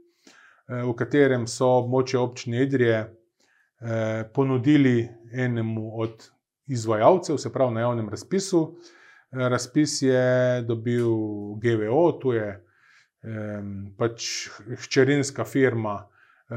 eh, 0.68 0.82
v 0.82 0.94
katerem 0.98 1.46
so 1.46 1.68
območje 1.78 2.18
občine 2.18 2.64
Idrije 2.64 2.96
eh, 2.98 4.24
ponudili 4.34 5.08
enemu 5.32 6.00
od 6.00 6.26
izvajalcev, 6.66 7.38
se 7.38 7.52
pravi 7.52 7.74
na 7.74 7.80
javnem 7.80 8.08
razpisu. 8.08 8.64
Eh, 9.32 9.48
Razpis 9.48 10.02
je 10.02 10.62
dobil 10.62 11.06
GVO, 11.62 12.12
to 12.12 12.34
je 12.34 12.66
pač 13.98 14.48
hčerinska 14.80 15.44
firma 15.44 16.08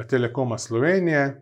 Telekoma 0.08 0.58
Slovenije. 0.58 1.42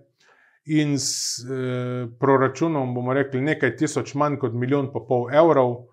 In 0.66 1.00
s 1.00 1.40
eh, 1.42 2.08
proračunom, 2.20 2.94
bomo 2.94 3.14
rekli, 3.14 3.42
nekaj 3.42 3.76
tisoč 3.76 4.14
manj 4.14 4.38
kot 4.38 4.54
milijon 4.54 4.92
pa 4.94 5.02
pol 5.08 5.26
evrov, 5.34 5.88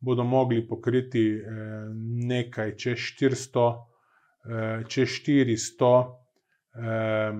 bodo 0.00 0.24
mogli 0.24 0.68
pokriti 0.68 1.28
eh, 1.36 1.44
nekaj 2.26 2.76
čez 2.76 2.98
400, 2.98 3.86
eh, 4.44 4.84
čez 4.88 5.08
400 5.08 5.90
eh, 6.74 7.32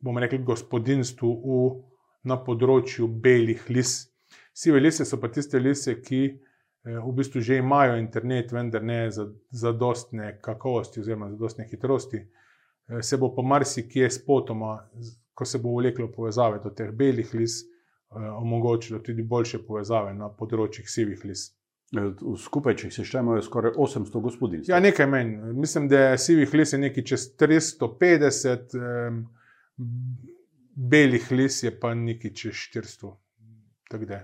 bomo 0.00 0.20
rekli, 0.20 0.38
gospodinstvu 0.44 1.30
v, 1.44 1.62
na 2.28 2.36
področju 2.36 3.08
belih 3.08 3.64
lis. 3.72 4.04
Sive 4.52 4.80
lise 4.80 5.06
so 5.06 5.18
pa 5.18 5.30
tiste 5.32 5.58
lise, 5.58 5.96
ki 6.02 6.20
v 6.84 7.12
bistvu 7.14 7.40
že 7.42 7.58
imajo 7.58 7.96
internet, 7.98 8.52
vendar 8.54 8.82
ne 8.82 9.10
za, 9.10 9.26
za 9.50 9.72
dostne 9.72 10.38
kakovosti 10.42 11.00
oziroma 11.00 11.28
za 11.30 11.36
dostne 11.36 11.66
hitrosti. 11.68 12.20
Se 13.02 13.18
bo 13.18 13.28
pa 13.34 13.42
marsikje 13.42 14.08
spotoma, 14.10 14.76
z- 14.98 15.16
ko 15.34 15.44
se 15.44 15.58
bo 15.58 15.74
vleklo 15.76 16.08
povezave 16.12 16.62
do 16.64 16.70
teh 16.70 16.90
belih 16.90 17.34
lis, 17.34 17.58
omogočilo 18.14 19.02
tudi 19.04 19.22
boljše 19.22 19.60
povezave 19.66 20.14
na 20.14 20.30
področjih 20.30 20.88
sivih 20.90 21.24
lis. 21.28 21.48
Eh, 21.96 22.08
Skupaj, 22.36 22.76
če 22.76 22.88
jih 22.90 22.96
seštejemo, 22.98 23.38
je 23.38 23.44
skoraj 23.46 23.72
800 23.80 24.20
gospodinstv. 24.20 24.72
Ja, 24.72 24.80
nekaj 24.80 25.06
manj. 25.08 25.30
Mislim, 25.56 25.88
da 25.88 26.10
je 26.10 26.18
sivih 26.20 26.54
lis 26.54 26.74
je 26.74 26.80
nekaj 26.82 27.04
čez 27.12 27.28
350, 27.40 28.74
um, 28.76 29.22
belih 30.76 31.30
lis 31.32 31.62
je 31.64 31.72
pa 31.80 31.94
nekaj 31.96 32.34
čez 32.36 32.66
400. 32.74 33.14
Tako 33.88 34.08
da. 34.10 34.20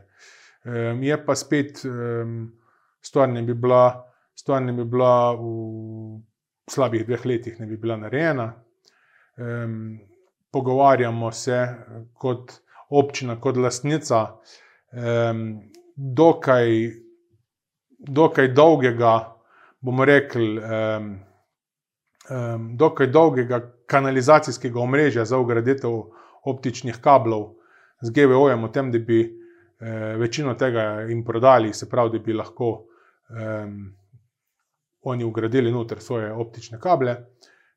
Um, 0.65 1.01
je 1.03 1.17
pa 1.25 1.37
spet 1.37 1.81
um, 1.89 2.53
stvar 3.01 3.29
ne 3.33 3.43
bi 3.43 3.55
bila, 3.55 4.05
stvar 4.37 4.63
ne 4.63 4.73
bi 4.73 4.85
bila 4.85 5.33
v 5.33 6.21
slabih 6.71 7.07
dveh 7.07 7.25
letih, 7.27 7.57
ne 7.61 7.67
bi 7.67 7.81
bila 7.81 7.97
narejena. 7.97 8.51
Um, 9.41 9.97
pogovarjamo 10.53 11.33
se 11.33 11.63
kot 12.21 12.53
občina, 12.91 13.39
kot 13.41 13.57
lastnica 13.57 14.21
um, 14.93 15.47
dokaj, 15.97 16.71
dokaj 18.07 18.49
dolgega, 18.49 19.15
bomo 19.81 20.05
rekli, 20.05 20.59
um, 20.59 21.09
um, 22.31 22.69
dokaj 22.77 23.07
dolgega 23.07 23.61
kanalizacijskega 23.87 24.81
omrežja 24.81 25.25
za 25.25 25.39
ugraditev 25.39 25.91
optičnih 26.45 27.01
kablov 27.01 27.55
z 28.03 28.11
GVO-jem, 28.11 28.65
o 28.65 28.69
tem, 28.69 28.91
da 28.93 28.99
bi 28.99 29.21
eh, 29.25 30.17
večino 30.21 30.55
tega 30.55 31.05
jim 31.09 31.25
prodali, 31.25 31.73
se 31.73 31.89
pravi, 31.91 32.19
da 32.19 32.25
bi 32.25 32.33
lahko 32.33 32.71
um, 33.29 33.95
oni 35.05 35.25
ugradili 35.25 35.73
noter 35.73 36.01
svoje 36.01 36.33
optične 36.33 36.81
kable. 36.81 37.17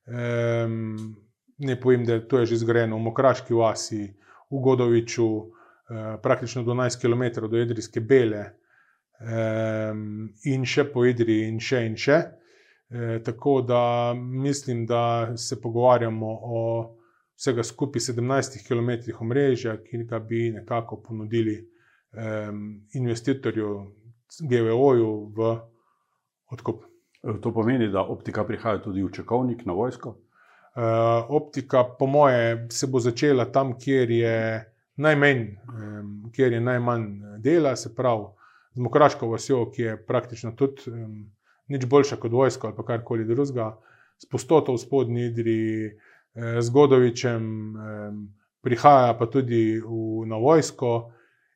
Um, 0.08 1.16
ne 1.58 1.80
povem, 1.80 2.06
da 2.06 2.20
to 2.28 2.40
je 2.40 2.46
že 2.46 2.62
zgrajeno 2.64 2.98
v 2.98 3.08
Mokraški 3.08 3.54
vasi, 3.54 4.04
v 4.52 4.62
Godoviču, 4.64 5.28
eh, 5.38 6.18
praktično 6.24 6.64
do 6.64 6.72
11 6.72 7.02
km 7.02 7.48
do 7.48 7.58
Jedrijske 7.58 8.00
Bele, 8.00 8.46
in 10.46 10.66
še 10.66 10.84
po 10.94 11.06
Idri, 11.06 11.48
in 11.48 11.60
še 11.60 11.86
in 11.86 11.96
še. 11.98 12.18
E, 12.90 13.20
tako 13.24 13.62
da 13.62 14.14
mislim, 14.14 14.86
da 14.86 15.38
se 15.38 15.62
pogovarjamo 15.62 16.28
o 16.44 16.62
vsega 17.38 17.64
skupaj 17.64 18.00
17 18.00 18.68
km 18.68 19.18
omrežja, 19.20 19.78
ki 19.84 20.04
ga 20.04 20.20
bi 20.20 20.52
nekako 20.52 21.02
ponudili 21.02 21.58
um, 22.14 22.88
investitorju, 22.94 23.92
GVO-ju 24.42 25.12
v 25.36 25.58
odkup. 26.52 26.84
Eh, 27.24 27.40
To 27.42 27.54
pomeni, 27.54 27.90
da 27.92 28.02
optika 28.02 28.46
prihaja 28.46 28.82
tudi 28.82 29.04
v 29.04 29.12
čakovnik 29.12 29.66
na 29.66 29.74
vojsko. 29.74 30.16
Uh, 30.78 31.26
optika, 31.30 31.84
po 32.00 32.06
moje, 32.06 32.68
se 32.70 32.88
bo 32.88 33.00
začela 33.00 33.46
tam, 33.52 33.74
kjer 33.80 34.12
je 34.12 34.66
najmanj, 34.96 35.40
um, 35.74 36.12
kjer 36.36 36.54
je 36.54 36.60
najmanj 36.62 37.08
dela, 37.42 37.76
se 37.76 37.96
pravi 37.96 38.37
z 38.78 38.86
Mokraško 38.86 39.32
vasjo, 39.32 39.64
ki 39.74 39.82
je 39.82 39.98
praktično 40.06 40.54
tudi 40.54 40.92
um, 40.94 41.26
nič 41.74 41.86
boljša 41.90 42.20
kot 42.22 42.32
vojska 42.32 42.70
ali 42.70 42.86
karkoli 42.86 43.26
drugega, 43.26 43.72
s 44.22 44.30
postoto 44.30 44.74
v 44.74 44.82
spodnji 44.82 45.26
Idri, 45.32 45.62
eh, 45.90 46.62
z 46.62 46.70
Godovičem, 46.70 47.44
um, 47.74 48.22
prihaja 48.62 49.18
pa 49.18 49.26
tudi 49.26 49.80
v, 49.82 50.26
na 50.30 50.38
vojsko 50.38 51.12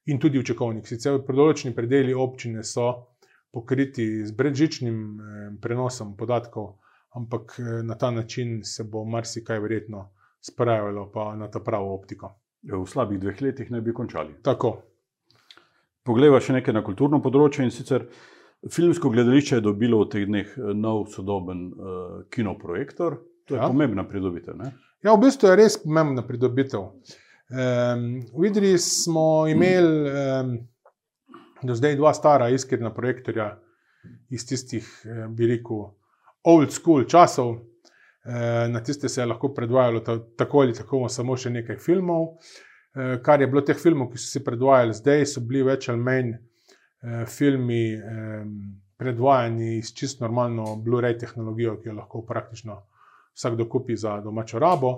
in 0.09 0.19
tudi 0.19 0.41
v 0.41 0.47
Čekovnik. 0.49 0.87
Sicer 0.89 1.21
predoločeni 1.25 1.75
predeli 1.77 2.13
občine 2.13 2.65
so 2.65 3.11
pokriti 3.51 4.25
z 4.25 4.31
brezžičnim 4.31 4.97
eh, 4.97 5.51
prenosom 5.61 6.15
podatkov, 6.17 6.79
ampak 7.13 7.59
eh, 7.59 7.83
na 7.83 7.95
ta 7.95 8.11
način 8.11 8.63
se 8.63 8.83
bo 8.83 9.05
marsikaj 9.05 9.59
verjetno 9.59 10.09
spravilo 10.41 11.11
pa 11.13 11.35
na 11.35 11.51
ta 11.51 11.59
pravo 11.59 11.93
optiko. 11.93 12.33
Eh, 12.63 12.75
V 12.75 12.87
slabih 12.87 13.19
dveh 13.19 13.41
letih 13.41 13.71
naj 13.71 13.81
bi 13.81 13.93
končali. 13.93 14.39
Tako. 14.41 14.90
Poglejva 16.03 16.39
še 16.41 16.55
nekaj 16.57 16.73
na 16.73 16.81
kulturno 16.85 17.19
področje 17.21 17.65
in 17.65 17.71
sicer 17.73 18.07
filmsko 18.69 19.09
gledališče 19.13 19.59
je 19.59 19.65
dobilo 19.65 19.99
v 20.03 20.09
teh 20.09 20.25
dneh 20.25 20.47
eh, 20.57 20.71
nov 20.73 21.07
sodoben 21.13 21.67
uh, 21.69 22.21
kinoprojektor. 22.29 23.19
To 23.49 23.55
je 23.55 23.59
Ja. 23.61 23.67
pomembna 23.67 24.03
pridobitev. 24.07 24.55
Ne? 24.57 24.71
Ja, 25.03 25.13
v 25.15 25.23
bistvu 25.25 25.49
je 25.49 25.55
res 25.57 25.77
pomembna 25.81 26.21
pridobitev. 26.23 26.91
Um, 27.51 28.03
v 28.31 28.45
Idriji 28.47 28.77
smo 28.79 29.45
imeli 29.49 30.07
um, 30.07 30.51
do 31.61 31.75
zdaj 31.75 31.97
dva 31.99 32.13
stara 32.13 32.47
iskrena 32.49 32.93
projektorja 32.93 33.49
iz 34.31 34.45
tistih, 34.47 34.85
eh, 35.05 35.25
bi 35.29 35.49
rekel, 35.49 35.89
old 36.43 36.71
school 36.71 37.03
časov. 37.05 37.57
Eh, 38.23 38.67
Na 38.69 38.79
tiste 38.79 39.09
se 39.09 39.21
je 39.21 39.25
lahko 39.25 39.49
predvajalo 39.53 39.99
ta, 39.99 40.19
tako 40.37 40.61
ali 40.61 40.73
tako 40.73 41.09
samo 41.09 41.37
še 41.37 41.49
nekaj 41.49 41.77
filmov. 41.77 42.37
Eh, 42.95 43.19
Kar 43.23 43.41
je 43.41 43.47
bilo 43.47 43.61
teh 43.63 43.77
filmov, 43.79 44.09
ki 44.11 44.19
so 44.19 44.27
se 44.27 44.43
predvajali 44.43 44.93
zdaj, 44.93 45.25
so 45.25 45.41
bili 45.47 45.63
več 45.63 45.87
ali 45.89 46.03
manj 46.03 46.33
eh, 46.33 47.21
filmi 47.23 47.85
eh, 47.95 48.41
predvajani 48.99 49.77
s 49.79 49.93
čisto 49.95 50.25
normalno 50.25 50.75
Blu-ray 50.83 51.15
tehnologijo, 51.19 51.77
ki 51.79 51.89
jo 51.89 51.95
lahko 52.01 52.25
praktično 52.27 52.81
vsakdo 53.31 53.69
kupi 53.71 53.95
za 53.95 54.19
domačo 54.21 54.59
rabo. 54.59 54.91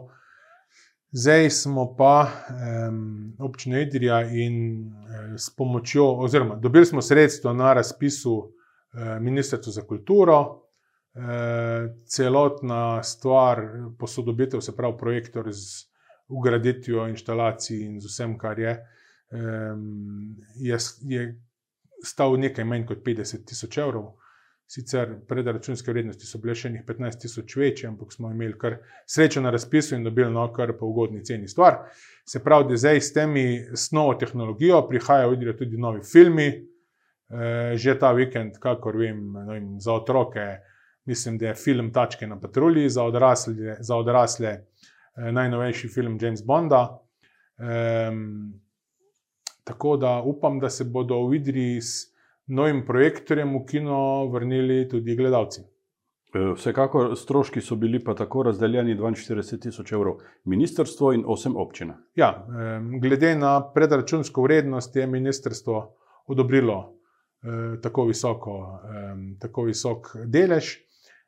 Zdaj 1.14 1.50
smo 1.54 1.86
pa 1.94 2.26
um, 2.26 3.36
občina 3.46 3.84
Idrija 3.84 4.24
in 4.26 4.56
um, 4.82 5.36
s 5.38 5.52
pomočjo, 5.54 6.08
oziroma 6.26 6.56
dobili 6.56 6.90
smo 6.90 7.02
sredstvo 7.06 7.54
na 7.54 7.74
razpisu 7.78 8.34
um, 8.34 8.50
Ministrstva 9.22 9.72
za 9.72 9.86
kulturo, 9.86 10.40
um, 10.42 11.94
celotna 12.10 13.04
stvar, 13.04 13.62
posodobitev, 14.00 14.66
se 14.66 14.76
pravi, 14.76 14.98
projektor 14.98 15.54
z 15.54 15.93
ugraditvijo 16.34 17.08
inštalacij 17.12 17.86
in 17.86 18.02
z 18.02 18.10
vsem, 18.10 18.38
kar 18.38 18.60
je, 18.60 18.74
je, 20.56 20.78
je 21.02 21.24
stal 22.04 22.38
nekaj 22.38 22.66
manj 22.66 22.88
kot 22.90 23.06
50 23.06 23.46
tisoč 23.48 23.78
evrov. 23.78 24.12
Sicer 24.74 25.12
predračunske 25.28 25.92
vrednosti 25.92 26.26
so 26.26 26.40
bile 26.42 26.56
še 26.58 26.72
nekaj 26.74 26.96
15 26.96 27.22
tisoč 27.22 27.56
večje, 27.60 27.88
ampak 27.92 28.14
smo 28.16 28.32
imeli 28.32 28.56
kar 28.58 28.80
srečo 29.06 29.44
na 29.44 29.52
razpisu 29.54 29.98
in 29.98 30.08
dobili 30.08 30.32
no, 30.34 30.48
kar 30.56 30.72
po 30.80 30.88
ugodni 30.90 31.22
ceni 31.26 31.52
stvar. 31.52 31.84
Se 32.26 32.42
pravi, 32.42 32.72
da 32.72 32.80
zdaj 32.80 33.02
s 33.02 33.14
temi 33.14 33.46
s 33.76 33.92
novo 33.94 34.16
tehnologijo 34.18 34.82
prihajajo 34.90 35.58
tudi 35.60 35.78
novi 35.78 36.02
filmi. 36.08 36.48
E, 37.34 37.78
že 37.78 37.96
ta 38.00 38.12
vikend, 38.14 38.60
kakor 38.62 38.98
vem, 38.98 39.22
vem, 39.48 39.68
za 39.82 39.94
otroke, 39.94 40.44
mislim, 41.10 41.38
da 41.38 41.48
je 41.48 41.56
film 41.56 41.92
Tačke 41.94 42.28
na 42.28 42.40
patrulji, 42.40 42.90
za 42.90 43.04
odrasle, 43.04 43.78
za 43.80 43.96
odrasle 43.96 44.58
najnovejši 45.16 45.88
film 45.88 46.18
James 46.22 46.46
Bonda. 46.46 47.00
E, 47.58 48.12
tako 49.64 49.98
da 49.98 50.22
upam, 50.26 50.60
da 50.60 50.70
se 50.70 50.84
bodo 50.84 51.28
v 51.28 51.36
Idriji 51.36 51.82
s 51.82 52.14
novim 52.48 52.86
projektorjem 52.86 53.56
v 53.56 53.66
kino 53.66 54.26
vrnili 54.32 54.90
tudi 54.90 55.16
gledalci. 55.16 55.62
E, 55.62 56.40
vsekakor 56.56 57.16
stroški 57.18 57.62
so 57.62 57.76
bili 57.76 58.04
pa 58.04 58.16
tako 58.16 58.44
razdeljeni 58.44 58.96
42 58.96 59.62
tisoč 59.62 59.92
evrov, 59.92 60.18
ministrstvo 60.46 61.14
in 61.14 61.24
8 61.24 61.54
občina. 61.56 61.98
Ja, 62.16 62.48
glede 63.02 63.36
na 63.36 63.72
predračunsko 63.74 64.44
vrednost 64.44 64.96
je 64.96 65.08
ministrstvo 65.08 65.96
odobrilo 66.28 66.80
e, 67.44 67.82
tako, 67.82 68.06
visoko, 68.06 68.80
tako 69.40 69.64
visok 69.64 70.16
delež. 70.26 70.74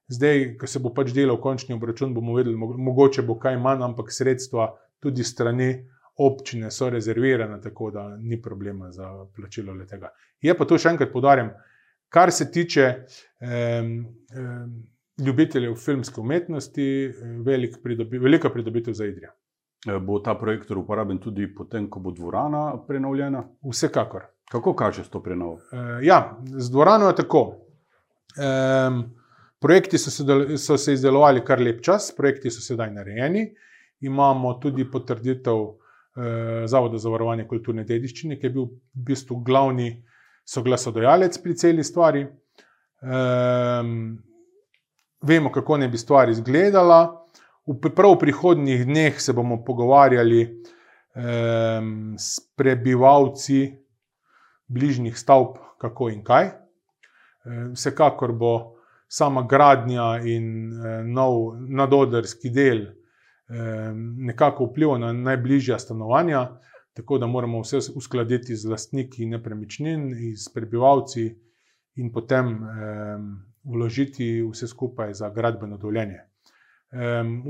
Zdaj, 0.08 0.58
ko 0.62 0.68
se 0.68 0.80
bo 0.80 0.92
pač 0.94 1.12
delal 1.16 1.40
končni 1.42 1.76
obračun, 1.76 2.14
bomo 2.14 2.36
vedeli, 2.38 2.58
mogoče 2.58 3.24
bo 3.26 3.40
kaj 3.42 3.58
manj, 3.58 3.84
ampak 3.88 4.12
sredstva 4.14 4.70
tudi 5.02 5.24
strani 5.24 5.70
občine 6.18 6.72
so 6.72 6.90
rezervirane, 6.90 7.62
tako 7.62 7.92
da 7.92 8.18
ni 8.18 8.42
problema 8.42 8.92
za 8.92 9.26
plačilo 9.36 9.74
le 9.74 9.88
tega. 9.88 10.12
Je 10.42 10.54
pa 10.58 10.66
to 10.66 10.78
še 10.78 10.94
enkrat 10.94 11.12
podarjam, 11.12 11.50
kar 12.10 12.32
se 12.32 12.52
tiče 12.52 12.86
um, 12.94 13.90
um, 14.38 14.78
ljubiteljev 15.26 15.76
filmske 15.76 16.22
umetnosti, 16.22 16.86
velik 17.44 17.82
pridobi, 17.84 18.20
velika 18.20 18.50
pridobitev 18.50 18.94
za 18.94 19.06
Idrijo. 19.06 19.34
E, 19.88 20.00
bo 20.00 20.20
ta 20.20 20.36
projektor 20.36 20.78
uporaben 20.78 21.20
tudi 21.20 21.48
potem, 21.56 21.90
ko 21.90 22.00
bo 22.00 22.12
dvorana 22.12 22.78
prenovljena? 22.88 23.44
Vsekakor. 23.64 24.30
Kako 24.52 24.74
kaže 24.76 25.04
s 25.04 25.10
to 25.10 25.24
prenovo? 25.24 25.60
Uh, 25.74 26.00
ja, 26.06 26.38
z 26.46 26.72
dvorano 26.72 27.08
je 27.08 27.16
tako. 27.16 27.46
Um, 28.36 29.04
projekti 29.62 29.98
so 29.98 30.12
se, 30.12 30.24
so 30.58 30.78
se 30.78 30.94
izdelovali 30.94 31.44
kar 31.46 31.62
lep 31.62 31.82
čas, 31.82 32.12
projekti 32.18 32.52
so 32.52 32.62
sedaj 32.62 32.92
narejeni. 32.94 33.48
Imamo 34.06 34.54
tudi 34.62 34.86
potrditev 34.92 35.66
Eh, 36.16 36.68
Zavoda 36.68 36.98
za 36.98 37.10
varovanje 37.12 37.44
kulturne 37.48 37.84
dediščine, 37.84 38.38
ki 38.40 38.48
je 38.48 38.52
bil 38.56 38.68
v 38.70 39.02
bistvu 39.10 39.42
glavni 39.44 39.90
soglasodajalec 40.48 41.36
pri 41.44 41.56
celi 41.60 41.84
stvari. 41.84 42.22
Um, 43.04 44.16
vemo, 45.20 45.52
kako 45.52 45.78
ne 45.82 45.90
bi 45.92 46.00
stvar 46.00 46.32
izgledala. 46.32 47.02
V 47.68 47.92
prav 47.92 48.16
prihodnjih 48.22 48.86
dneh 48.88 49.20
se 49.20 49.34
bomo 49.36 49.58
pogovarjali 49.66 50.40
um, 50.46 52.16
s 52.16 52.40
prebivalci 52.56 53.74
bližnjih 54.72 55.20
stavb, 55.20 55.60
kako 55.82 56.10
in 56.14 56.24
kaj. 56.24 56.54
Vsekakor 57.76 58.32
bo 58.32 58.54
sama 59.08 59.46
gradnja 59.50 60.20
in 60.24 60.74
uh, 60.74 61.02
nov 61.06 61.56
nadodarski 61.70 62.50
del 62.50 62.86
nekako 64.04 64.66
vpliva 64.66 64.98
na 64.98 65.14
najbližja 65.14 65.80
stanovanja, 65.80 66.60
tako 66.94 67.18
da 67.18 67.28
moramo 67.28 67.60
vse 67.62 67.78
uskladiti 67.96 68.56
z 68.56 68.66
lastniki 68.66 69.26
nepremičnin, 69.26 70.16
z 70.38 70.54
prebivalci 70.54 71.28
in 71.96 72.12
potem 72.12 72.58
vložiti 73.64 74.42
vse 74.42 74.68
skupaj 74.68 75.14
za 75.14 75.30
gradbeno 75.30 75.78
dovoljenje. 75.78 76.20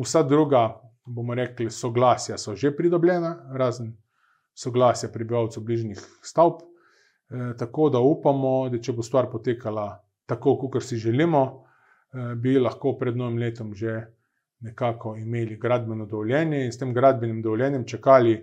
Vsa 0.02 0.24
druga, 0.24 0.82
bomo 1.06 1.36
rekli, 1.36 1.70
soglasja 1.72 2.38
so 2.38 2.56
že 2.56 2.76
pridobljena, 2.76 3.52
razen 3.54 3.94
soglasja 4.54 5.10
prebivalcev 5.10 5.64
bližnjih 5.64 6.00
stavb. 6.22 6.54
Tako 7.58 7.90
da 7.90 8.00
upamo, 8.00 8.70
da 8.70 8.80
če 8.80 8.94
bo 8.94 9.04
stvar 9.04 9.32
potekala 9.32 10.05
tako, 10.26 10.58
kot 10.58 10.84
si 10.84 10.98
želimo, 10.98 11.44
e, 12.14 12.36
bi 12.36 12.58
lahko 12.60 12.96
pred 13.00 13.18
novim 13.18 13.38
letom 13.38 13.74
že 13.74 14.02
nekako 14.60 15.16
imeli 15.16 15.58
gradbeno 15.58 16.06
dovoljenje 16.06 16.66
in 16.66 16.72
s 16.72 16.80
tem 16.80 16.94
gradbenim 16.94 17.42
dovoljenjem 17.42 17.86
čakali 17.86 18.40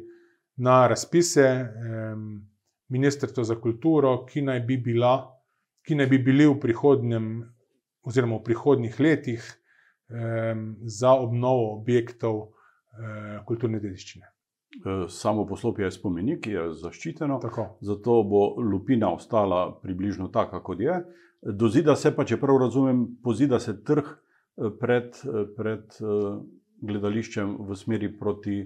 na 0.57 0.87
razpise 0.87 1.67
Ministrstva 2.89 3.45
za 3.45 3.57
kulturo, 3.57 4.27
ki 4.27 4.43
naj 4.43 4.61
bi, 4.61 4.77
bila, 4.77 5.41
ki 5.83 5.97
naj 5.97 6.07
bi 6.07 6.19
bili 6.19 6.47
v 6.47 6.59
prihodnjem, 6.61 7.29
oziroma 8.05 8.37
v 8.37 8.45
prihodnjih 8.45 9.01
letih, 9.01 9.47
za 10.85 11.13
obnovo 11.15 11.73
objektov 11.79 12.43
eh, 12.43 13.41
kulturne 13.47 13.81
dediščine. 13.81 14.27
Eh, 14.27 15.09
samo 15.09 15.47
poslopje 15.47 15.85
je 15.85 15.91
spomenik, 15.91 16.47
je 16.47 16.69
zaščiteno, 16.75 17.39
Tako. 17.43 17.67
zato 17.81 18.23
bo 18.23 18.45
lupina 18.61 19.13
ostala 19.13 19.81
približno 19.83 20.29
taka, 20.29 20.63
kot 20.63 20.81
je. 20.81 21.03
Dozida 21.43 21.97
se 21.97 22.13
pa, 22.15 22.25
če 22.25 22.39
prav 22.41 22.61
razumem, 22.63 23.05
pozida 23.23 23.59
se 23.61 23.75
trg 23.85 24.07
pred, 24.81 25.17
pred 25.57 25.97
gledališčem 26.83 27.57
v 27.67 27.77
smeri 27.79 28.11
proti, 28.19 28.61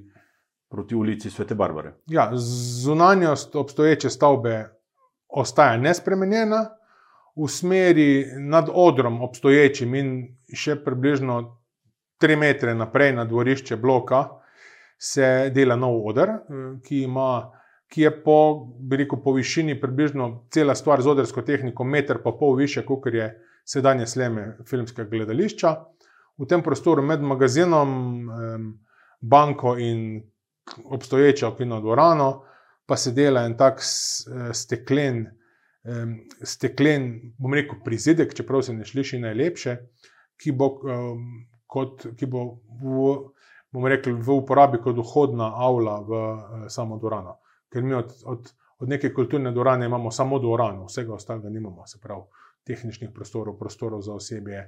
proti 0.69 0.95
ulici 0.95 1.31
Svete 1.31 1.55
Barbare. 1.55 1.95
Ja, 2.12 2.29
zunanjost 2.37 3.57
obstoječe 3.57 4.11
stavbe 4.11 4.59
ostaja 5.29 5.77
nespremenjena, 5.81 6.67
v 7.37 7.49
smeri 7.49 8.27
nad 8.41 8.69
odrom 8.73 9.23
obstoječim 9.23 9.95
in 9.95 10.12
še 10.57 10.79
približno 10.85 11.41
tri 12.21 12.37
metre 12.37 12.75
naprej 12.75 13.12
na 13.12 13.25
dvorišče 13.29 13.77
bloka 13.77 14.23
se 14.97 15.51
dela 15.55 15.77
nov 15.77 16.01
odr, 16.09 16.33
ki 16.85 17.03
ima. 17.05 17.53
Ki 17.88 18.03
je 18.03 18.11
po, 18.22 18.38
rekel, 18.90 19.20
po 19.22 19.33
višini 19.33 19.77
približno 19.81 20.46
cela 20.51 20.75
stvar 20.75 21.03
z 21.03 21.12
odrsko 21.12 21.42
tehniko, 21.46 21.85
meter 21.85 22.18
pa 22.22 22.33
pol 22.35 22.57
više, 22.59 22.83
kot 22.87 23.07
je 23.14 23.29
sedanje 23.64 24.07
sleme 24.07 24.57
filmskega 24.66 25.11
gledališča. 25.11 25.75
V 26.37 26.46
tem 26.51 26.62
prostoru 26.62 27.03
med 27.03 27.22
magazinom, 27.22 28.29
banko 29.20 29.77
in 29.79 30.22
obstoječo 30.85 31.55
kino 31.57 31.81
dvorano, 31.81 32.42
pa 32.87 32.96
se 32.96 33.12
dela 33.12 33.46
en 33.46 33.57
tak 33.57 33.81
steklen, 34.53 35.27
steklen 36.42 37.09
bom 37.38 37.55
rekel, 37.55 37.79
prizidek, 37.85 38.35
čeprav 38.35 38.62
se 38.62 38.75
ne 38.75 38.85
sliši 38.85 39.18
najlepše, 39.22 39.77
ki 40.37 40.53
bo, 40.53 40.68
kot, 41.66 42.07
ki 42.18 42.27
bo 42.27 42.44
v, 42.83 43.16
bom 43.72 43.87
rekel, 43.88 44.18
v 44.20 44.38
uporabi 44.40 44.81
kot 44.83 44.99
vhodna 44.99 45.51
avla 45.55 45.99
v 46.01 46.20
eh, 46.20 46.68
samo 46.72 46.99
dvorano. 47.01 47.38
Ker 47.77 47.85
mi 47.85 47.93
od, 47.95 48.12
od, 48.25 48.47
od 48.81 48.89
neke 48.89 49.11
kulturne 49.12 49.51
dvorane 49.53 49.87
imamo 49.87 50.11
samo 50.11 50.39
dvorano, 50.41 50.87
vsega 50.89 51.12
ostalega 51.12 51.51
nimamo, 51.53 51.85
se 51.87 51.99
pravi 52.01 52.23
tehničnih 52.65 53.11
prostorov, 53.15 53.59
prostorov 53.59 54.01
za 54.01 54.15
osebje, 54.17 54.62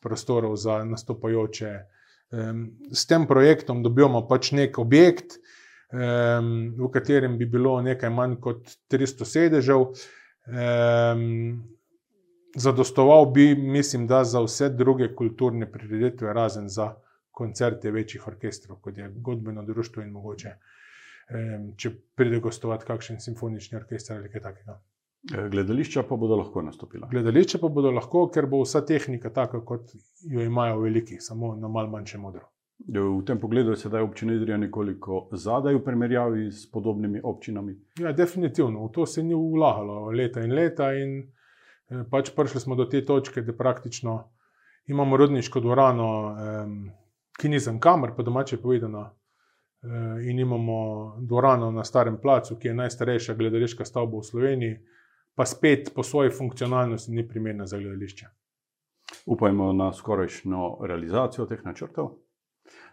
prostorov 0.00 0.56
za 0.56 0.78
nastopajoče. 0.84 1.74
S 2.92 3.04
tem 3.06 3.26
projektom 3.28 3.82
dobimo 3.84 4.24
pač 4.28 4.54
nek 4.56 4.78
objekt, 4.80 5.36
v 5.92 6.88
katerem 6.92 7.36
bi 7.38 7.46
bilo 7.46 7.76
nekaj 7.84 8.10
manj 8.10 8.38
kot 8.40 8.72
300 8.90 9.28
sedežev. 9.28 9.84
Zadostoval 12.56 13.28
bi, 13.34 13.52
mislim, 13.54 14.06
da 14.08 14.24
za 14.24 14.40
vse 14.40 14.72
druge 14.72 15.12
kulturne 15.14 15.68
prireditve, 15.70 16.32
razen 16.32 16.72
za 16.72 16.94
koncerte 17.30 17.90
večjih 17.90 18.26
orkestrov, 18.28 18.80
kot 18.80 18.98
je 18.98 19.12
Godbeno 19.20 19.62
društvo 19.62 20.02
in 20.02 20.16
mogoče, 20.16 20.56
če 21.76 21.90
pride 22.16 22.40
gostovati 22.40 22.86
kakšen 22.86 23.20
simfonični 23.20 23.78
orkester 23.78 24.18
ali 24.18 24.32
kaj 24.32 24.42
takega. 24.44 24.80
Eh, 25.32 25.48
gledališča 25.48 26.02
pa 26.08 26.16
bodo 26.16 26.36
lahko 26.36 26.62
nastopila. 26.62 27.08
Gledališča 27.10 27.58
pa 27.58 27.68
bodo 27.68 27.90
lahko, 27.90 28.26
ker 28.28 28.46
bo 28.46 28.60
vsa 28.62 28.82
tehnika 28.84 29.30
taka, 29.32 29.62
kot 29.64 29.94
jo 30.28 30.42
imajo 30.44 30.82
veliki, 30.82 31.16
samo 31.20 31.54
na 31.56 31.68
malce 31.68 31.90
manjše 31.92 32.18
modro. 32.18 32.50
V 32.88 33.22
tem 33.24 33.38
pogledu 33.40 33.70
je 33.70 33.76
sedaj 33.76 34.02
občina 34.02 34.34
Idrija 34.34 34.56
nekoliko 34.58 35.28
zadaj 35.32 35.78
v 35.78 35.84
primerjavi 35.84 36.50
s 36.52 36.66
podobnimi 36.70 37.20
občinami. 37.24 37.76
Ja, 38.02 38.12
definitivno. 38.12 38.84
V 38.84 38.92
to 38.92 39.06
se 39.06 39.22
ni 39.22 39.34
vlagalo 39.34 40.10
leta 40.10 40.42
in 40.44 40.52
leta, 40.52 40.92
in 40.92 41.16
eh, 41.22 42.04
pač 42.10 42.34
prišli 42.36 42.60
smo 42.60 42.76
do 42.76 42.84
te 42.84 43.04
točke, 43.04 43.42
da 43.42 43.56
praktično 43.56 44.18
imamo 44.86 45.16
rodniško 45.16 45.60
dvorano, 45.60 46.06
ki 47.40 47.48
ni 47.48 47.58
za 47.58 47.72
kamer, 47.80 48.10
pa 48.16 48.22
domače 48.22 48.58
povedano, 48.60 49.06
in 50.24 50.38
imamo 50.38 51.16
dvorano 51.20 51.70
na 51.70 51.84
Starem 51.84 52.16
placu, 52.22 52.56
ki 52.56 52.68
je 52.68 52.74
najstarejša 52.74 53.34
gledališka 53.34 53.84
stavba 53.84 54.18
v 54.18 54.24
Sloveniji, 54.24 54.78
pa 55.34 55.44
spet 55.46 55.92
po 55.94 56.02
svoji 56.02 56.30
funkcionalnosti 56.30 57.12
ni 57.12 57.28
primerna 57.28 57.66
za 57.66 57.78
gledališče. 57.78 58.26
Upajmo 59.26 59.72
na 59.72 59.92
skorajšnjo 59.92 60.86
realizacijo 60.86 61.46
teh 61.46 61.64
načrtov. 61.64 62.10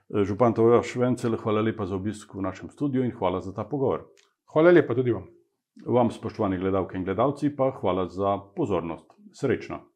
Župan 0.10 0.54
Tojoš 0.54 0.96
Vencel, 0.96 1.38
hvala 1.38 1.62
lepa 1.62 1.86
za 1.86 1.96
obisk 1.96 2.36
v 2.36 2.42
našem 2.42 2.70
studiu 2.70 3.04
in 3.04 3.12
hvala 3.16 3.40
za 3.42 3.54
ta 3.54 3.64
pogovor. 3.64 4.10
Hvala 4.54 4.72
lepa 4.72 4.96
tudi 4.96 5.12
vam. 5.12 5.30
Vam, 5.86 6.12
spoštovani 6.12 6.58
gledalke 6.60 6.98
in 6.98 7.04
gledalci, 7.04 7.56
pa 7.56 7.72
hvala 7.72 8.10
za 8.10 8.38
pozornost. 8.56 9.08
Srečno. 9.34 9.91